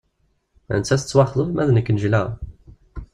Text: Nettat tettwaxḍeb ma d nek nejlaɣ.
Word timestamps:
Nettat 0.79 0.99
tettwaxḍeb 1.01 1.49
ma 1.51 1.63
d 1.67 1.69
nek 1.71 1.87
nejlaɣ. 1.91 2.27